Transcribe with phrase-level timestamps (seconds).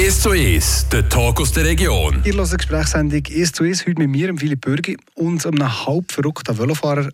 [0.00, 2.22] 1 zu 1, der Talk aus der Region.
[2.24, 6.56] Ihr hört Gesprächssendung 1 zu 1 heute mit mir, Philipp Bürgi, und einem halb verrückten
[6.56, 7.10] Velofahrer,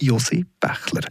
[0.00, 1.06] Josi Bächler.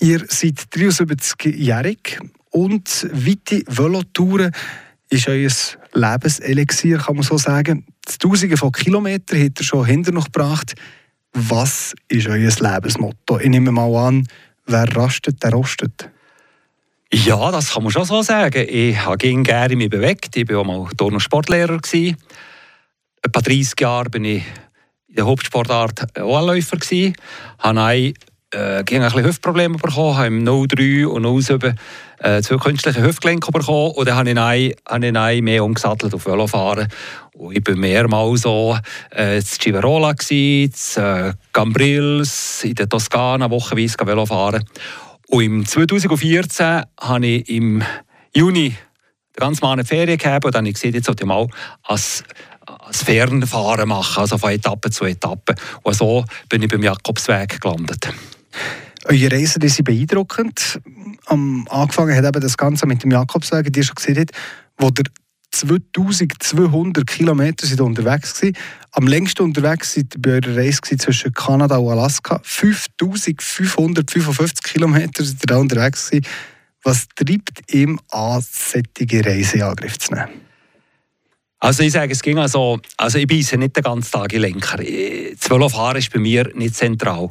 [0.00, 2.18] Ihr seid 73-jährig
[2.50, 4.50] und weite Velotouren
[5.08, 5.52] ist euer
[5.92, 7.86] Lebenselixier, kann man so sagen.
[8.18, 10.74] Tausende von Kilometern habt ihr schon hinter noch gebracht.
[11.32, 13.38] Was ist euer Lebensmotto?
[13.38, 14.26] Ich nehme mal an,
[14.66, 16.10] wer rastet, der rostet.
[17.12, 18.66] Ja, das kann man schon so sagen.
[18.68, 20.36] Ich habe gerne mich bewegt.
[20.36, 21.80] Ich war auch mal Turn- und Sportlehrer.
[23.22, 24.44] Etwa 30 Jahre bin ich
[25.08, 26.78] in der Hauptsportart OL-Läufer.
[26.88, 27.12] Ich
[27.58, 28.14] habe ein,
[28.54, 31.76] äh, ein bisschen Hüftprobleme bekommen, habe im 03 und 07
[32.20, 36.14] äh, zwei künstliche Hüftgelenke bekommen und dann habe ich ein, habe ich ein mehr umgesattelt
[36.14, 36.86] auf Velofahren.
[37.32, 38.78] Und ich war mehrmals so
[39.16, 44.64] äh, in Civerola, in äh, Cambrils, in der Toskana wochenweise Velofahren.
[45.30, 47.82] Und im 2014 habe ich im
[48.34, 48.74] Juni
[49.36, 51.46] ganz mal eine Ferien gehabt und dann habe ich gesehen, jetzt sollte ich mal
[51.84, 52.24] als,
[52.66, 55.54] als Fernfahren machen, also von Etappe zu Etappe.
[55.82, 58.12] Und so bin ich beim Jakobsweg gelandet.
[59.04, 60.80] Eure Reisen sind beeindruckend.
[61.26, 64.32] Am angefangen hat eben das Ganze mit dem Jakobsweg, die ihr schon gesehen habt,
[64.78, 65.04] wo der
[65.52, 68.52] 2200 Kilometer sind unterwegs waren.
[68.92, 72.40] Am längsten unterwegs sind bei eurer Reise zwischen Kanada und Alaska.
[72.42, 76.26] 5555 Kilometer sind da unterwegs gewesen.
[76.82, 80.28] Was treibt ihm an, solche Reiseangriff zu nehmen?
[81.58, 84.78] Also ich sage, es ging also, also ich bin nicht den ganzen Tag in Lenker.
[84.78, 87.28] Das Velofahren ist bei mir nicht zentral.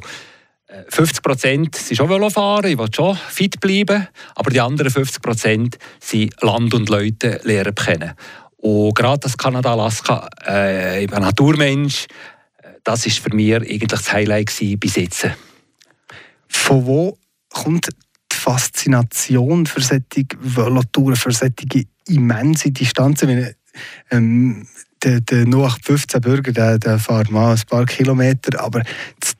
[0.88, 5.78] 50 Prozent sind schon Velofahren, ich will schon fit bleiben, aber die anderen 50 Prozent
[5.98, 8.12] sind Land und Leute lernen kennen.
[8.56, 12.06] Und gerade das Kanada, Alaska, äh, ich bin Naturmensch,
[12.84, 15.28] das ist für mich eigentlich das Highlight bis jetzt.
[16.48, 17.88] Von wo kommt
[18.32, 23.54] die Faszination für solche Velotouren, für solche immense Distanzen?
[24.10, 24.66] Ähm,
[25.02, 28.82] der, der 0815 Bürger, der, der fährt mal ein paar Kilometer, aber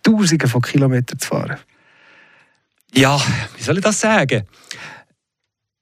[0.02, 1.58] Tausende von Kilometern zu fahren.
[2.94, 3.20] Ja,
[3.56, 4.42] wie soll ich das sagen?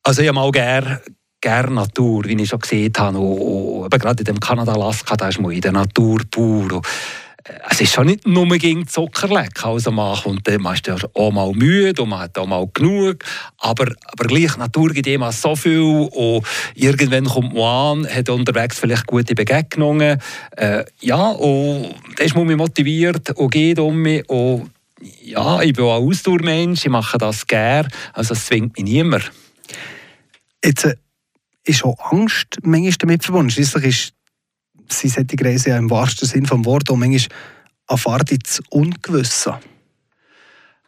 [0.03, 1.01] Also ich habe mal gerne
[1.41, 3.19] gern Natur, wie ich schon gesehen habe.
[3.19, 6.73] Und, und gerade in dem Kanada, Alaska, da ist man in der Natur pur.
[6.73, 6.87] Und,
[7.71, 9.65] es ist schon nicht nur gegen Zuckerleck.
[9.65, 13.25] Also man kommt dann man ist auch mal müde und man hat auch mal genug.
[13.59, 15.81] Aber, aber gleich, Natur gibt immer so viel.
[15.81, 20.21] Und irgendwann kommt man an, hat unterwegs vielleicht gute Begegnungen.
[20.57, 24.29] Äh, ja, und dann ist man motiviert und geht um mich.
[24.29, 24.71] Und
[25.23, 27.89] ja, ich bin auch ein Ausdauermensch, ich mache das gerne.
[28.13, 29.31] Also es zwingt mich niemand.
[30.65, 30.97] Jetzt äh,
[31.65, 33.51] ist auch Angst manchmal damit verbunden.
[33.51, 34.18] Schließlich ist
[34.93, 37.39] sind solche Reisen ja im wahrsten Sinn des Wortes und manchmal
[37.89, 39.59] eine Fahrt ins Ungewisse.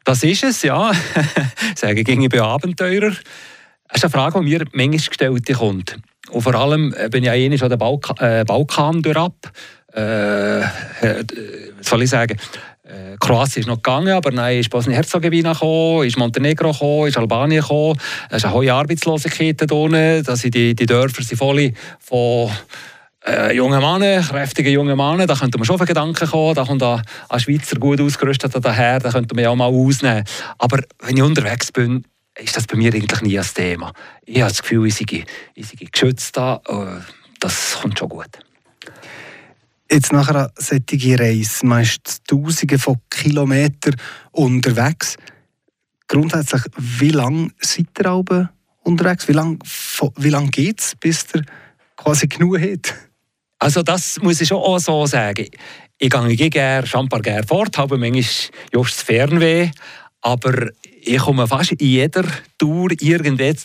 [0.05, 0.93] Das ist es, ja.
[1.77, 3.11] Sagen ging ich bei Abenteurer.
[3.89, 5.99] Das ist eine Frage, die mir manchmal gestellt kommt.
[6.31, 9.35] Und vor allem äh, bin ich ja schon den Balkan, äh, Balkan durchab.
[9.95, 10.65] Äh, äh,
[11.81, 12.39] soll ich sagen?
[12.85, 15.53] Äh, Kroatien ist noch gegangen, aber nein, ist Bosnien-Herzegowina
[16.05, 17.99] ist Montenegro gekommen, ist Albanien gekommen.
[18.29, 20.25] Es ist eine hohe Arbeitslosigkeit da unten.
[20.51, 22.51] die, die Dörfer sind voll von
[23.27, 26.83] äh, junge Männer, kräftige junge Männer, da könnte man schon auf Gedanken kommen, da kommt
[26.83, 30.25] ein, ein Schweizer gut ausgerüstet daher, da könnte man ja auch mal ausnehmen.
[30.59, 32.05] Aber wenn ich unterwegs bin,
[32.39, 33.93] ist das bei mir eigentlich nie ein Thema.
[34.25, 37.01] Ich habe das Gefühl, ich sei, ich sei geschützt da, äh,
[37.41, 38.29] das kommt schon gut.
[39.91, 41.87] Jetzt nach einer solchen Reise, man
[42.27, 43.97] tausende von Kilometern
[44.31, 45.17] unterwegs.
[46.07, 48.51] Grundsätzlich, wie lange seid ihr
[48.83, 49.29] unterwegs?
[49.29, 49.59] Wie lange,
[50.17, 51.45] wie lange geht es, bis ihr
[51.97, 53.10] quasi genug habt?
[53.63, 55.47] Also das muss ich schon auch so sagen.
[55.99, 58.25] Ich gehe gerne, Champar gerne fort, habe manchmal
[58.73, 59.71] just das Fernweh,
[60.23, 60.71] aber
[61.03, 62.25] ich komme fast in jeder
[62.57, 63.57] Tour irgendwann,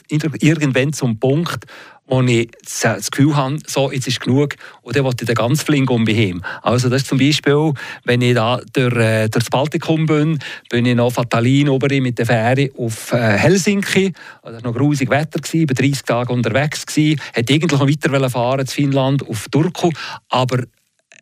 [0.42, 1.66] irgendwann zum Punkt,
[2.08, 2.50] wo ich
[2.82, 6.06] das Gefühl habe, so, jetzt ist genug und dann will ich den ganz flink um.
[6.62, 7.74] Also das ist zum Beispiel,
[8.04, 10.40] wenn ich da durch, äh, durch das Baltikum bin,
[10.70, 14.14] bin ich noch Fatalin oben mit der Fähre auf äh, Helsinki.
[14.44, 18.30] Das war noch grusig Wetter, ich war 30 Tage unterwegs, gewesen, hätte eigentlich noch weiter
[18.30, 19.92] fahren zu Finnland, auf Turku,
[20.30, 20.64] aber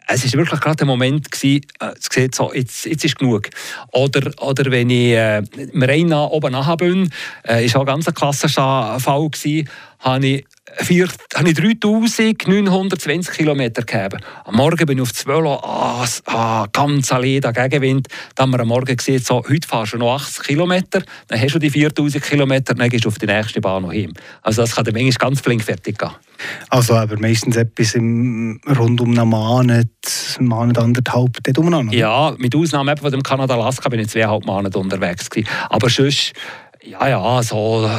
[0.07, 3.49] es war wirklich gerade der Moment, gewesen, äh, zu sehen, so, jetzt, jetzt ist genug.
[3.91, 7.09] Oder, oder wenn ich äh, im Rhein oben nachher bin,
[7.47, 9.69] äh, ist auch ganz ein klassischer Fall, gewesen,
[9.99, 10.45] habe ich
[10.79, 14.21] vier, habe ich 3920 Kilometer gegeben.
[14.45, 18.07] Am Morgen bin ich auf 12 ah, ah, ganz allein Gegenwind.
[18.35, 21.53] Dann haben wir am Morgen gesehen, so, heute fahrst du noch 80 Kilometer, dann hast
[21.53, 24.13] du die 4000 Kilometer, dann gehst du auf die nächste Bahn noch hin.
[24.41, 26.11] Also das kann dann manchmal ganz flink fertig gehen.
[26.69, 29.87] Also aber meistens etwas im, rund um einen Monat,
[30.39, 31.93] Monat anderthalb, dort umeinander?
[31.93, 35.49] Ja, mit Ausnahme von dem Kanada-Alaska bin ich zweieinhalb Monate unterwegs gewesen.
[35.69, 36.33] Aber sonst,
[36.81, 37.89] ja, ja, so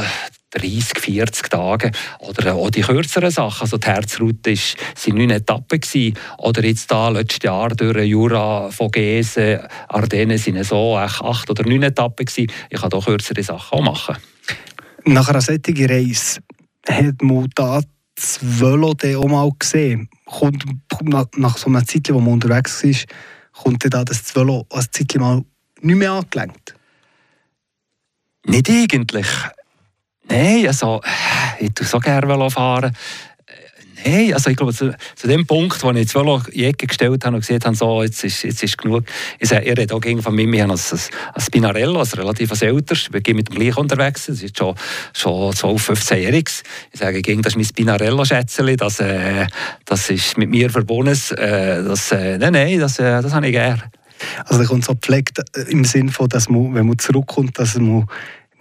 [0.54, 1.92] 30, 40 Tagen.
[2.20, 3.62] Oder auch die kürzeren Sachen.
[3.62, 6.16] Also die Herzroute ist, sind neun Etappen gewesen.
[6.38, 12.26] Oder jetzt da letztes Jahr durch Jura, Vogesen, Ardennen sind so acht oder neun Etappen
[12.26, 12.52] gewesen.
[12.70, 14.16] Ich kann auch kürzere Sachen auch machen.
[15.04, 16.40] Nach einer solchen Reise
[16.88, 17.80] hat man da
[18.14, 20.08] das Velo auch mal gesehen.
[20.24, 20.64] Kommt
[21.36, 23.06] nach so einer Zeit, wo man unterwegs ist,
[23.52, 25.44] kommt da das Velo als Zeit mal
[25.80, 26.74] nicht mehr angelenkt?
[28.46, 29.26] Nicht eigentlich.
[30.29, 31.00] Nein, also,
[31.61, 32.93] ich tue so gerne fahren.
[34.06, 36.87] Nein, also ich glaube, zu, zu dem Punkt, wo ich das Velo in die Ecke
[36.87, 39.05] gestellt habe und gesehen habe, so, jetzt, ist, jetzt ist genug.
[39.38, 43.11] Ich sage, ihr redet auch von mir, wir haben ein, ein Spinarello, also relativ älteres.
[43.12, 44.75] Wir gehen mit dem gleichen unterwegs, das ist schon,
[45.15, 46.62] schon 12, 15-jähriges.
[46.93, 49.47] Ich sage, das ist mein Spinarello-Schätzchen, das, äh,
[49.87, 51.19] das ist mit mir verbunden.
[51.37, 53.85] Äh, das, äh, nein, nein, das, äh, das habe ich gerne.
[54.44, 57.76] Also da kommt so gepflegt äh, im Sinne von, dass man, wenn man zurückkommt, dass
[57.76, 58.06] man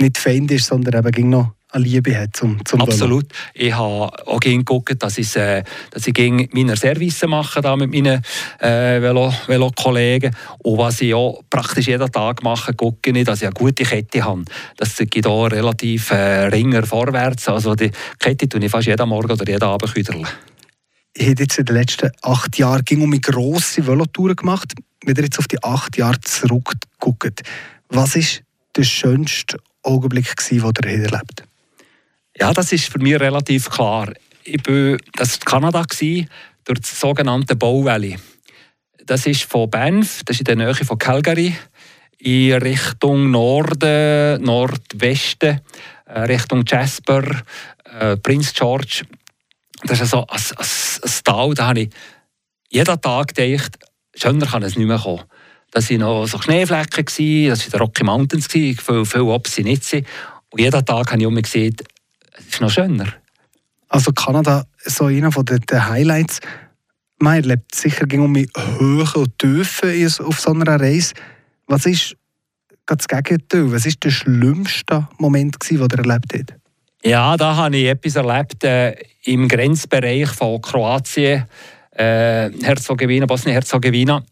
[0.04, 3.26] nicht Feind ist, sondern eben noch eine Liebe hat zum, zum Absolut.
[3.54, 3.68] Velo.
[3.68, 8.22] Ich habe auch geguckt, dass ich, äh, dass ich meine Service mache da mit meinen
[8.60, 10.36] äh, Velo, Velo-Kollegen.
[10.60, 14.24] Und was ich auch praktisch jeden Tag mache, gucke ich, dass ich eine gute Kette
[14.24, 14.44] habe.
[14.78, 17.50] Das geht auch relativ äh, ringer vorwärts.
[17.50, 20.28] Also die Kette tue ich fast jeden Morgen oder jeden Abend küderle.
[21.16, 24.74] Ich habe jetzt in den letzten acht Jahren ging um grosse Velotouren gemacht.
[25.06, 27.42] Wenn ihr jetzt auf die acht Jahre zurückguckt,
[27.90, 28.44] was ist
[28.76, 31.44] der schönste Augenblick, den ihr erlebt habt?
[32.40, 34.12] Ja, das ist für mich relativ klar.
[34.44, 35.86] Ich war das war Kanada,
[36.66, 38.18] durch das sogenannte Bow Valley.
[39.06, 41.56] Das ist von Banff, das ist in der Nähe von Calgary,
[42.20, 45.60] in Richtung Norden, Nordwesten,
[46.06, 47.44] äh, Richtung Jasper,
[48.00, 49.04] äh, Prince George.
[49.84, 50.66] Das ist so ein, ein,
[51.04, 51.90] ein Tal, da habe ich
[52.70, 53.78] jeden Tag gedacht,
[54.16, 55.24] schöner kann es nicht mehr kommen.
[55.74, 59.84] Das waren noch so Schneeflecken, das waren die Rocky Mountains, viel, viel ob sie nicht
[59.84, 60.06] sind.
[60.52, 61.76] Und jeden Tag habe ich um mich gesehen,
[62.38, 63.08] es ist noch schöner.
[63.90, 66.42] Also Kanada, so einer von den, Highlights.
[67.20, 71.14] Man erlebt sicher um Höhen und Tiefen auf so einer Reise.
[71.66, 72.16] Was ist
[72.86, 73.72] das Gegenteil?
[73.72, 76.54] Was war der schlimmste Moment, den ihr erlebt habt?
[77.04, 81.46] Ja, da habe ich etwas erlebt äh, im Grenzbereich von Kroatien,
[81.92, 84.24] äh, Herzegowina, Bosnien-Herzegowina.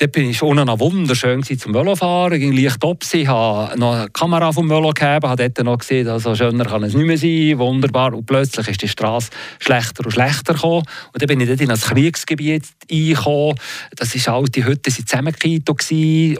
[0.00, 4.08] Dort bin ich unten noch wunderschön zum Velofahren, ging leicht ob ich habe noch eine
[4.08, 7.58] Kamera vom Velo gegeben, habe dort noch gesehen, also schöner kann es nicht mehr sein,
[7.58, 8.14] wunderbar.
[8.14, 10.84] Und plötzlich ist die Straße schlechter und schlechter gekommen.
[11.12, 13.56] Und dann bin ich dort in ein Kriegsgebiet eingekommen.
[13.94, 15.68] Das ist alte Hütten, sind zusammengekleidet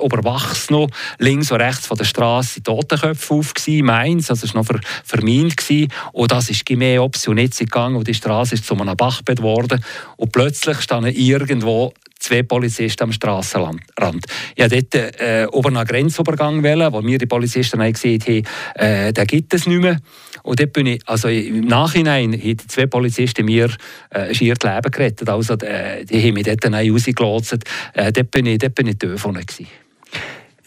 [0.02, 0.88] überwachs noch.
[1.18, 4.68] Links und rechts von der Straße sind Totenköpfe auf gewesen, meins, also es war noch
[4.68, 5.92] ver, vermint gewesen.
[6.12, 9.84] Und das ist mehr und nicht gegangen und die Straße ist zu einem Bachbett geworden.
[10.16, 11.92] Und plötzlich standen irgendwo
[12.30, 14.24] zwei Polizisten am Strassenrand.
[14.54, 18.44] Ich wollte dort äh, über einen Grenzübergang, wählen, wo mir die Polizisten haben gesehen haben,
[18.76, 19.98] äh, den gibt es nicht mehr.
[20.42, 23.70] Und dort bin ich, also im Nachhinein haben die zwei Polizisten mir
[24.10, 25.28] äh, schier das Leben gerettet.
[25.28, 27.64] Also, äh, die haben mich dort rausgelotst.
[27.94, 29.38] Äh, dort bin ich, dort bin ich Telefon.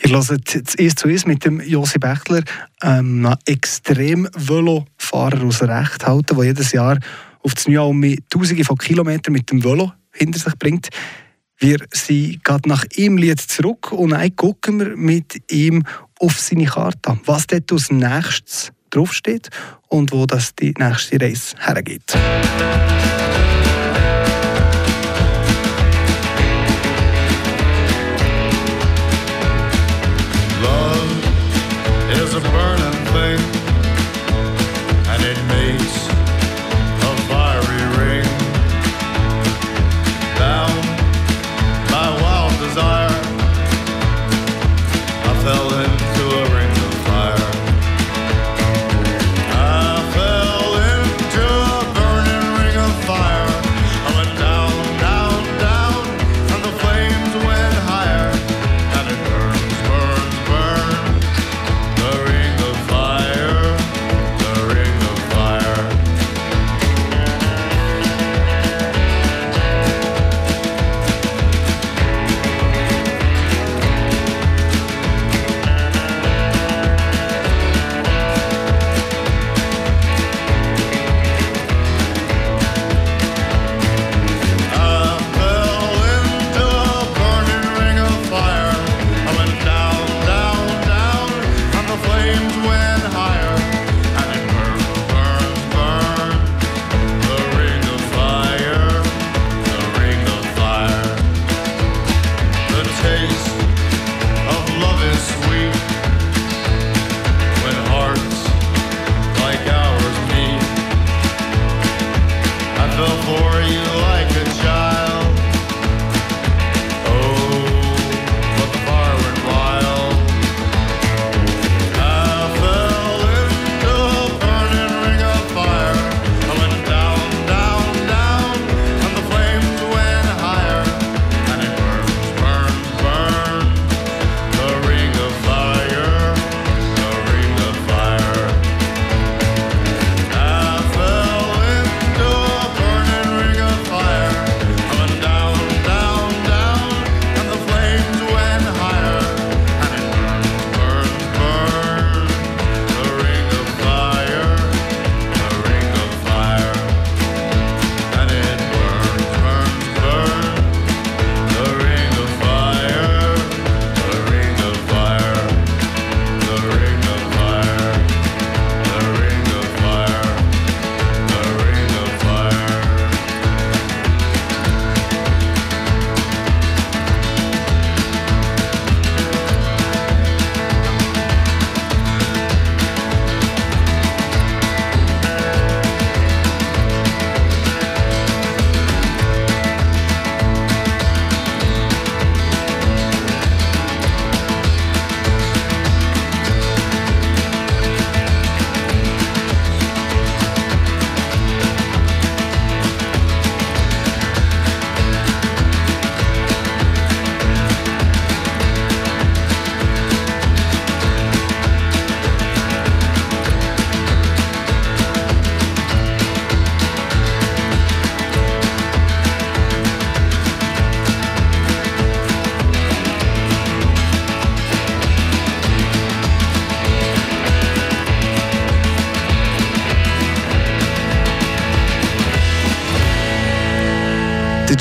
[0.06, 2.44] Ihr hört jetzt eins zu eins mit dem Josi Bechler,
[2.84, 7.00] ähm, einem extrem Velofahrer aus Rechthalten, der jedes Jahr
[7.40, 10.90] auf das Neue Tausende von Kilometern mit dem Velo hinter sich bringt.
[11.64, 15.86] Wir sind gerade nach ihm zurück und dann gucken wir mit ihm
[16.20, 19.50] auf seine Karte, was dort als nächstes draufsteht
[19.88, 22.18] und wo das die nächste Reise hergeht.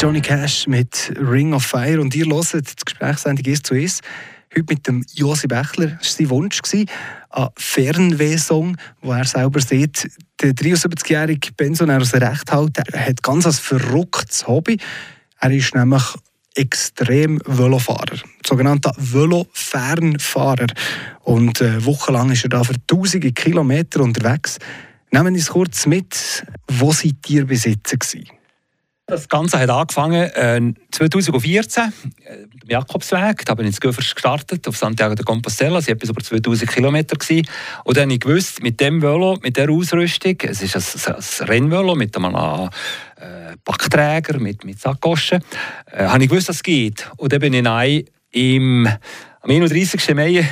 [0.02, 4.02] Johnny Cash mit Ring of Fire und ihr hört die Gesprächssendung «Ist zu ist».
[4.52, 5.96] Heute mit dem Josi Bechler.
[6.00, 12.52] Das war sein Wunsch, ein Fernweh-Song, wo er selber sieht, der 73-jährige Pensionär aus Recht
[12.52, 14.76] hält, hat ganz ein verrücktes Hobby.
[15.38, 16.02] Er ist nämlich
[16.56, 20.66] extrem Velofahrer, sogenannter Velo-Fernfahrer.
[21.20, 24.58] Und äh, wochenlang ist er da für tausende Kilometer unterwegs.
[25.12, 28.41] Nehmen wir uns kurz mit, wo seid ihr besitzen gewesen?
[29.06, 31.92] Das Ganze hat angefangen äh, 2014
[32.24, 33.44] äh, im Jakobsweg.
[33.44, 35.76] Da bin ich in Göffers gestartet, auf Santiago de Compostela.
[35.76, 37.16] Das war etwas über 2000 Kilometer.
[37.84, 40.76] Und dann habe ich gewusst, mit dem Velo, mit dieser Ausrüstung, es ist
[41.08, 45.42] ein, ein Rennvelo mit einem äh, Backträger, mit, mit Sackgoschen,
[45.90, 47.10] äh, habe ich gewusst, dass es geht.
[47.16, 50.14] Und dann bin ich im, am 31.
[50.14, 50.48] Mai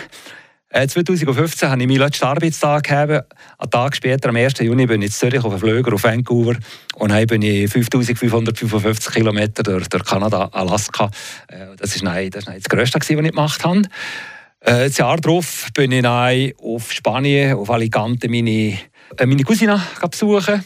[0.72, 3.34] 2015 äh, habe ich meinen letzten Arbeitstag gehabt.
[3.58, 4.60] Einen Tag später, am 1.
[4.60, 6.56] Juni, bin ich in Zürich auf einem Flöger auf Vancouver
[6.94, 11.10] und dann bin ich 5555 Kilometer durch, durch Kanada, Alaska.
[11.48, 13.82] Äh, das nein, das, das Größte, was ich gemacht habe.
[14.60, 18.78] Äh, das Jahr darauf bin ich auf Spanien, auf Alicante, meine,
[19.18, 20.64] meine Cousine besuchen.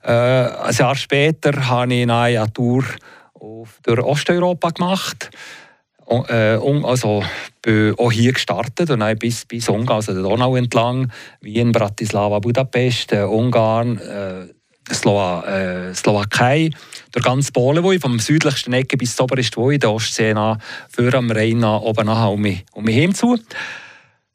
[0.00, 2.84] Ein Jahr später habe ich eine Tour
[3.82, 5.30] durch Osteuropa gemacht.
[6.08, 7.22] Äh, also
[7.60, 12.38] bin auch hier gestartet und dann bis, bis Ungarn, also der Donau entlang, Wien, Bratislava,
[12.38, 14.46] Budapest, äh, Ungarn, äh,
[14.90, 16.70] Slowa, äh, Slowakei,
[17.12, 20.32] durch ganz Polen, wo ich vom südlichsten Ecke bis zur obersten, wo ich der Ostsee
[20.32, 23.38] nach, für am Rhein nach, oben nach, um mich, um mich heimzu.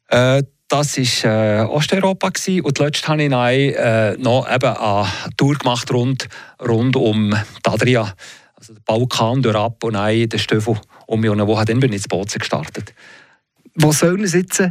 [0.08, 2.62] Äh, das war äh, Osteuropa gewesen.
[2.62, 6.28] und letzte habe ich dann, äh, noch eben eine Tour gemacht rund,
[6.66, 8.12] rund um die Adria,
[8.56, 11.96] also den Balkan durch ab und dann den Stöffel mich eine Woche dann bin ich
[11.96, 12.94] ins Bozen gestartet.
[13.74, 14.62] Wo soll es jetzt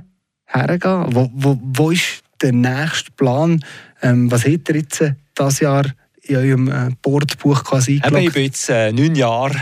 [0.45, 1.05] hergehen?
[1.09, 3.63] Wo, wo, wo ist der nächste Plan?
[4.01, 5.03] Ähm, was hat ihr jetzt
[5.37, 5.85] dieses Jahr
[6.23, 8.27] in eurem äh, Bordbuch quasi eingeloggt?
[8.27, 9.55] Ich bin jetzt äh, neun Jahre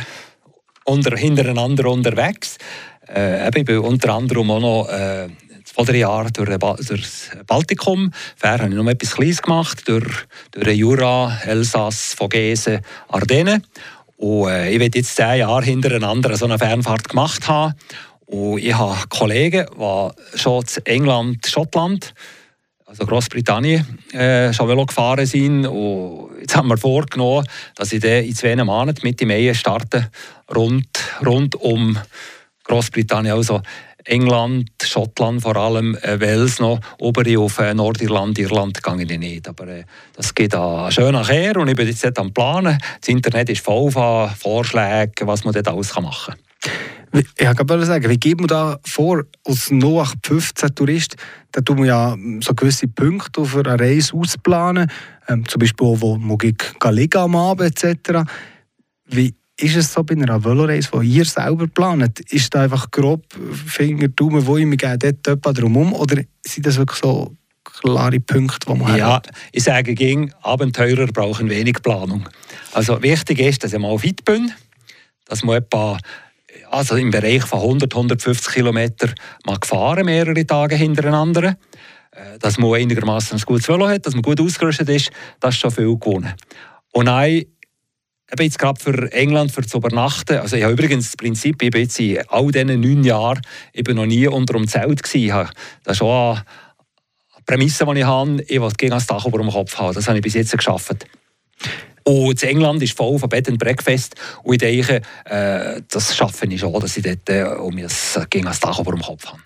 [0.85, 2.57] unter, hintereinander unterwegs.
[3.07, 5.29] Äh, ich bin unter anderem auch noch äh,
[5.93, 8.11] Jahre durch, durch das Baltikum.
[8.35, 13.65] Vorher habe ich noch etwas Kleines gemacht, durch, durch Jura, Elsass, Vogesen, Ardennen.
[14.21, 17.73] Und äh, ich werde jetzt zehn Jahre hintereinander so eine Fernfahrt gemacht haben.
[18.27, 22.13] Und ich habe Kollegen, die schon in England, Schottland,
[22.85, 25.65] also Großbritannien, äh, schon Velo gefahren sind.
[25.65, 30.11] Und jetzt haben wir vorgenommen, dass ich in zwei Monaten Mitte Mai starte,
[30.55, 30.87] rund,
[31.25, 31.97] rund um
[32.65, 33.35] Großbritannien.
[33.35, 33.61] Also
[34.05, 39.47] England, Schottland vor allem, äh, Wales noch, obere auf äh, Nordirland, Irland gehe ich nicht.
[39.47, 39.83] Aber äh,
[40.15, 42.77] das geht an schön nachher und ich bin jetzt am Planen.
[42.99, 46.51] Das Internet ist voll von Vorschlägen, was man dort alles machen kann.
[47.13, 51.15] Ich wollte sagen, wie geht man da vor, als 0815 Tourist,
[51.51, 54.89] da tun wir ja so gewisse Punkte auf einer Reise ausplanen,
[55.27, 56.37] ähm, zum Beispiel wo man
[56.91, 58.23] liegen am Abend etc.
[59.05, 62.19] Wie ist es so bei einer Veloreise, die ihr selber plant?
[62.31, 63.23] Ist da einfach grob
[63.67, 68.67] Finger, Daumen, wo ich mich dort etwa drum oder sind das wirklich so klare Punkte,
[68.71, 69.29] die man Ja, hat?
[69.51, 72.27] ich sage gegen Abenteurer brauchen wenig Planung.
[72.73, 74.51] Also wichtig ist, dass ich mal fit bin,
[75.25, 75.97] dass man etwa
[76.69, 79.09] also im Bereich von 100, 150 Kilometer
[79.45, 81.57] mal gefahren, mehrere Tage hintereinander.
[82.11, 85.61] Äh, dass man einigermaßen ein gutes Velo hat, dass man gut ausgerüstet ist, das ist
[85.61, 86.33] schon viel gewonnen.
[86.91, 87.45] Und nein,
[88.31, 90.37] eben jetzt gerade für England für zu übernachten.
[90.37, 93.41] Also ich habe übrigens das Prinzip, ich bin jetzt in all diesen neun Jahren
[93.73, 95.49] ich bin noch nie unter dem Zelt gewesen.
[95.83, 96.43] Das ist schon eine
[97.45, 98.41] Prämisse, die ich habe.
[98.47, 99.93] Ich will gegen das Dach über dem Kopf haben.
[99.93, 101.05] Das habe ich bis jetzt geschafft.
[102.03, 104.15] Und England ist voll von Bed and Breakfast.
[104.43, 108.59] Und ich denke, äh, das schaffe ich schon, dass ich dort äh, um gegen das
[108.59, 109.39] Dach über dem Kopf habe.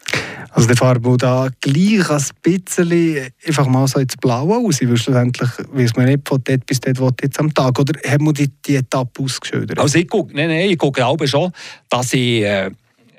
[0.51, 5.49] Also der Farbe da gleich ein bisschen einfach mal so ins Blaue aus, weil schlussendlich
[5.71, 7.77] weiß man nicht von dort bis dort, wo jetzt am Tag.
[7.77, 9.77] Oder hat man die, die Etappe ausgeschildert?
[9.77, 11.51] Also ich gucke, nein, nein, ich gucke auch schon,
[11.89, 12.43] dass ich...
[12.43, 12.71] Äh,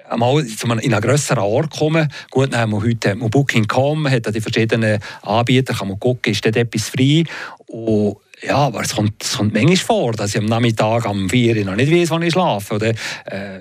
[0.08, 0.46] einmal
[0.82, 2.08] in einen grösseren Ort kommen.
[2.30, 6.56] Gut, dann haben wir heute Booking.com, hat die verschiedenen Anbieter, kann man gucken, ist dort
[6.56, 7.24] etwas frei.
[7.66, 11.56] Und ja, aber es kommt, es kommt manchmal vor, dass ich am Nachmittag um 4
[11.56, 12.74] Uhr noch nicht weiß, wann ich schlafe.
[12.74, 12.90] Oder,
[13.24, 13.60] äh,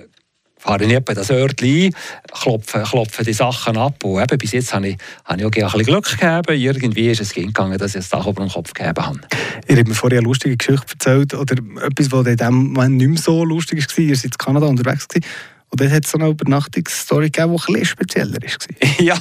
[0.66, 1.94] fahre ich etwa das Örtchen ein,
[2.32, 4.02] klopfe, klopfe die Sachen ab.
[4.04, 6.60] Und eben, bis jetzt habe ich, habe ich auch ein bisschen Glück gegeben.
[6.60, 9.20] Irgendwie ist es gegangen, dass ich das Dach über den Kopf gegeben habe.
[9.68, 11.54] Ihr habt mir vorher eine lustige Geschichte erzählt, oder
[11.84, 14.04] etwas, was in dem Moment nicht mehr so lustig war.
[14.04, 15.24] Ihr seid in Kanada unterwegs gewesen.
[15.70, 18.98] Und dann hat es so eine Übernachtungsstory gegeben, die etwas spezieller war.
[19.04, 19.18] ja,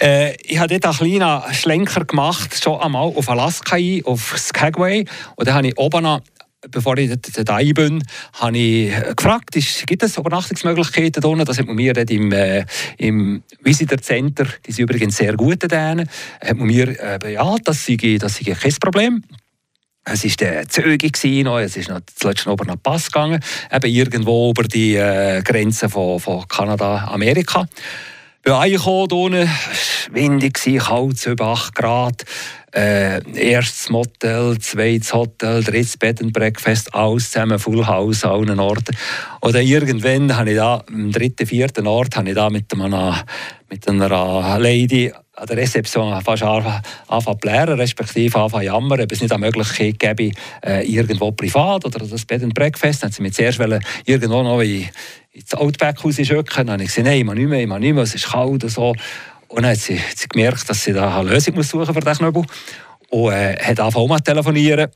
[0.00, 5.04] äh, ich habe dort einen kleinen Schlenker gemacht, schon einmal auf Alaska ein, auf Skagway.
[5.36, 6.20] Und dann habe ich oben
[6.70, 8.02] bevor ich dort ein bin,
[8.34, 11.44] habe ich gefragt, ist, gibt es Übernachtungsmöglichkeiten hier?
[11.44, 12.64] Das hat man mir im, äh,
[12.98, 16.08] im Visitor Center, die sind übrigens sehr gut denen,
[16.40, 19.22] hat man mir äh, bejaht, das sei, das sei kein Problem.
[20.04, 23.40] Es war der Züge, es ist noch zuletzt über den Pass gegangen,
[23.70, 27.66] eben irgendwo über die äh, Grenze von, von Kanada, Amerika.
[28.42, 29.50] Bin angekommen,
[30.12, 32.24] windig, kalt, über 8 Grad.
[32.72, 38.96] Äh, erstes Motel, zweites Hotel, drittes Bed and Breakfast, alles zusammen, Full House allen Orten.
[39.42, 43.24] Dann irgendwann habe ich da, am dritten, vierten Ort, habe ich da mit einer,
[43.68, 46.82] mit einer Lady an der Rezeption fast anfangen
[47.24, 51.98] zu blären, respektive anfangen jammern, ob es nicht eine Möglichkeit gäbe, äh, irgendwo privat oder
[51.98, 53.02] das Bed and Breakfast.
[53.02, 53.58] Dann sie mir zuerst
[54.04, 54.86] irgendwo noch in,
[55.32, 56.66] ins Outback rausschücken.
[56.66, 58.30] Dann habe ich gesagt, nein, ich mache nicht mehr, ich mache nicht mehr, es ist
[58.30, 58.94] kalt und so.
[59.48, 62.00] Und dann hat sie, hat sie gemerkt, dass sie da eine Lösung muss suchen für
[62.00, 62.44] diesen Knöbel.
[63.08, 64.90] Und äh, hat angefangen zu telefonieren.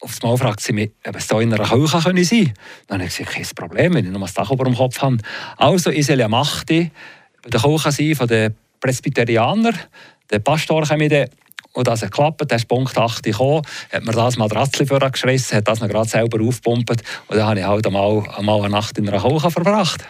[0.00, 2.54] Auf Mal fragt sie mich, ob es hier in einer Küche sein könnte.
[2.88, 5.18] Dann habe ich gesagt, kein Problem, wenn ich noch ein Dach über dem Kopf habe.
[5.56, 6.90] Also, ja Machte
[7.42, 8.54] bei der Küche sein von den
[8.84, 9.78] Presbyterianern.
[10.30, 11.28] Der Pastor kam dann
[11.72, 15.66] und als er klappt, der ist Punkt 8 gekommen, hat mir das Matratzli vorgeschrissen, hat
[15.66, 19.08] das noch gerade selber aufgepumpt und dann habe ich halt einmal, einmal eine Nacht in
[19.08, 20.04] einer Küche verbracht.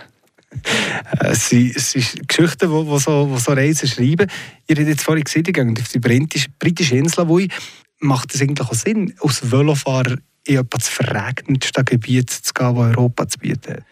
[1.20, 4.30] Es sind, es sind Geschichten, die, die, so, die so Reisen schreiben.
[4.66, 7.50] Ihr habt jetzt vorhin gesehen, ihr geht auf die britische, britische Insel, wo ich,
[7.98, 13.26] macht es eigentlich auch Sinn, als Velofahrer in das verregnetste Gebiet zu gehen, das Europa
[13.26, 13.82] zu bieten hat?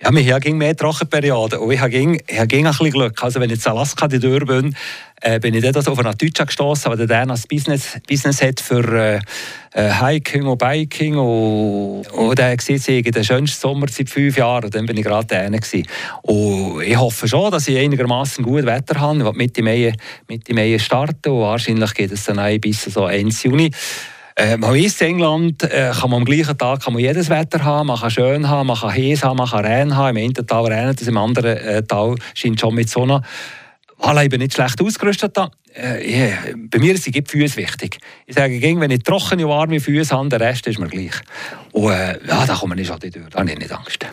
[0.00, 3.20] Ja, wir haben mehr Trockenperioden und ich habe ein bisschen Glück.
[3.20, 4.76] Also wenn ich in Alaska die Tür bin,
[5.20, 8.60] äh, bin ich dort also auf einen Deutschen gestoßen, der dann ein Business, Business hat
[8.60, 9.20] für äh,
[9.72, 14.66] äh, Hiking und Biking und, und der sieht sie den schönsten Sommer seit fünf Jahren
[14.66, 15.44] und dann bin ich gerade da
[16.22, 19.18] Und ich hoffe schon, dass ich einigermaßen gut Wetter habe.
[19.18, 19.92] Ich will Mitte Mai,
[20.28, 23.72] Mitte Mai starten und wahrscheinlich geht es dann ein bis so Ende Juni.
[24.38, 27.64] Äh, man weiss, in England äh, kann man am gleichen Tag kann man jedes Wetter
[27.64, 30.16] haben, man kann schön haben, man kann heiß haben, man kann Regen haben.
[30.16, 33.20] Im einen Tal regnet es, im anderen äh, Tal scheint schon mit Sonne.
[33.96, 35.50] Weil ich nicht schlecht ausgerüstet habe.
[35.74, 36.38] Äh, yeah.
[36.70, 37.98] Bei mir sind die Füße wichtig.
[38.26, 41.14] Ich sage, wenn ich trockene, warme Füße habe, der Rest ist mir gleich.
[41.72, 43.12] Und äh, ja, da komme ich schon durch.
[43.12, 44.06] Da habe ich nicht Angst.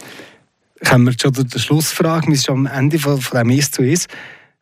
[0.89, 2.25] Kommen wir schon zur Schlussfrage.
[2.29, 4.09] Wir sind schon am Ende von, von dem «Ist zu ist».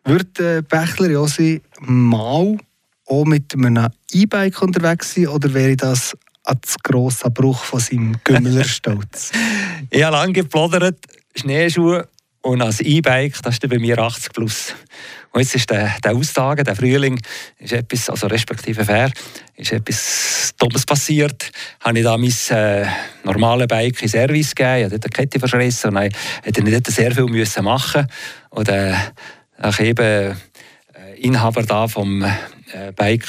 [0.03, 2.57] Würde äh, Bächler Josi mal
[3.05, 8.15] auch mit einem E-Bike unterwegs sein oder wäre das ein zu grosser Bruch von seinem
[8.23, 9.31] Gümmelerstolz?
[9.89, 10.99] ich habe lange geplaudert,
[11.35, 12.07] Schneeschuhe
[12.41, 14.75] und als E-Bike, das ist bei mir 80 plus.
[15.31, 17.19] Und jetzt ist der, der Austage, der Frühling,
[17.57, 19.11] ist etwas, also respektive fair,
[19.55, 21.51] ist etwas Dummes passiert.
[21.79, 22.85] Habe ich da mein äh,
[23.23, 26.09] normales Bike in Service gegeben, habe dort eine Kette verschrissen und dann
[26.43, 28.07] hätte ich dort sehr viel müssen machen
[28.49, 28.93] Und äh,
[29.69, 30.35] ich eben äh,
[31.21, 32.25] Inhaber da vom
[32.73, 33.27] äh, Bike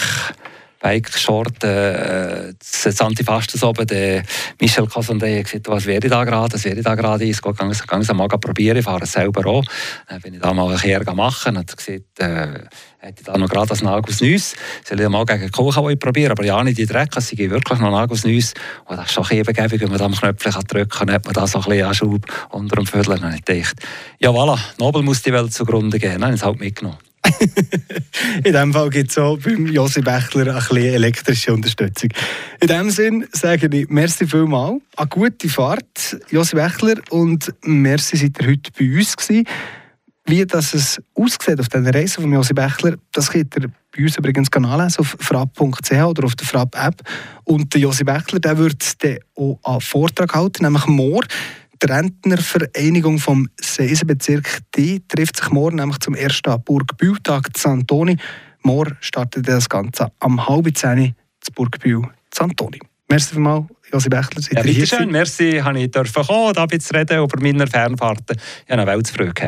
[0.85, 2.52] Bike-Short, äh,
[2.85, 4.22] das Antifastes oben, der
[4.61, 8.12] Michel Casonde hat gesagt, was wäre da gerade, was wäre da gerade, ich gehe ganz
[8.12, 9.64] mal probieren, ich fahre es selber auch.
[10.11, 12.66] Dann bin ich da mal ein Kehr machen, hat gesagt, äh,
[12.98, 16.44] hätte ich da noch gerade das Nagus Neuss, soll ich mal gegen Kuchen probieren, aber
[16.44, 18.52] ja nicht in Dreck, es sei wirklich noch Nagus Neuss.
[18.85, 21.46] Und das ist schon eben wenn man da am Knöpfchen Drücken kann, hat man da
[21.46, 23.18] so ein bisschen Anschub unter dem Viertel.
[23.18, 23.76] Dann ich gedacht,
[24.18, 26.20] ja voilà, Nobel muss die Welt zugrunde gehen.
[26.20, 26.98] Dann habe ich es halt mitgenommen.
[28.45, 32.11] in diesem Fall gibt es auch beim Josi Bechler ein bisschen elektrische Unterstützung.
[32.61, 38.41] In diesem Sinn sage ich merci vielmals, eine gute Fahrt, Josi Bechler, und merci, seid
[38.41, 39.47] ihr heute bei uns gewesen.
[40.27, 44.17] Wie das es aussieht auf diesen Reisen von Josi Bechler, das könnt ihr bei uns
[44.17, 47.03] übrigens nachlesen auf frapp.ch oder auf der Frapp-App.
[47.45, 48.83] Und der Josi Bechler der wird
[49.37, 51.29] auch einen Vortrag halten, nämlich morgen.
[51.83, 58.17] Die Rentnervereinigung vom Seisenbezirk die trifft sich morgen nämlich zum ersten Burgbühl-Tag Santoni.
[58.63, 62.81] Morgen startet das Ganze am halb zehn zu Burgbühl Santoni.
[63.11, 64.43] Merci vielmals, Josi Bechler.
[64.51, 68.37] Ja, bitte schön, merci, habe ich kommen, da zu reden über meine Fernfahrten.
[68.37, 69.35] Ich habe eine Weltfreude